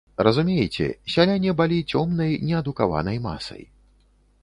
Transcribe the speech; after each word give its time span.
Разумееце, 0.27 0.87
сяляне 1.17 1.53
балі 1.61 1.79
цёмнай 1.99 2.31
неадукаванай 2.49 3.17
масай. 3.31 3.63